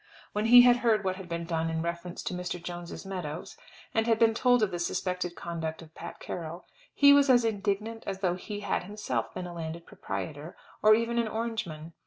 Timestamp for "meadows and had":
3.05-4.17